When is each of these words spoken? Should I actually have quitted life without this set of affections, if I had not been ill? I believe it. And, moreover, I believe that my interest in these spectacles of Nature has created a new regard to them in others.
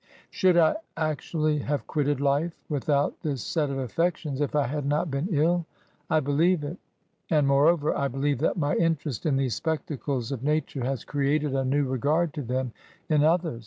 Should 0.31 0.57
I 0.57 0.77
actually 0.97 1.59
have 1.59 1.85
quitted 1.85 2.19
life 2.19 2.59
without 2.67 3.21
this 3.21 3.43
set 3.43 3.69
of 3.69 3.77
affections, 3.77 4.41
if 4.41 4.55
I 4.55 4.65
had 4.65 4.83
not 4.83 5.11
been 5.11 5.27
ill? 5.29 5.67
I 6.09 6.19
believe 6.19 6.63
it. 6.63 6.77
And, 7.29 7.45
moreover, 7.45 7.95
I 7.95 8.07
believe 8.07 8.39
that 8.39 8.57
my 8.57 8.73
interest 8.77 9.27
in 9.27 9.35
these 9.37 9.53
spectacles 9.53 10.31
of 10.31 10.41
Nature 10.43 10.83
has 10.83 11.05
created 11.05 11.53
a 11.53 11.63
new 11.65 11.85
regard 11.87 12.33
to 12.33 12.41
them 12.41 12.73
in 13.09 13.23
others. 13.23 13.59